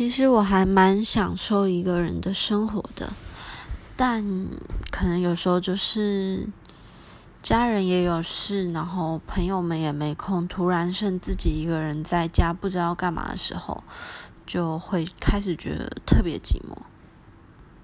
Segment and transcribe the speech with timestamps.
[0.00, 3.12] 其实我还蛮享受一个人的生活的
[3.98, 4.24] 但
[4.90, 6.48] 可能有时候就是
[7.42, 13.84] 家人也有事然后朋友们也没空突然剩自己一个人在家不知道干嘛的时候
[14.46, 16.78] 就会开始觉得特别寂寞。